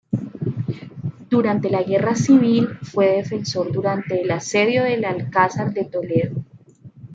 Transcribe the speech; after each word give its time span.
Durante 1.29 1.69
la 1.69 1.83
Guerra 1.83 2.15
Civil 2.15 2.69
fue 2.81 3.05
defensor 3.17 3.71
durante 3.71 4.19
el 4.23 4.31
Asedio 4.31 4.83
del 4.83 5.05
Alcazar 5.05 5.73
de 5.75 5.85
Toledo. 5.85 6.43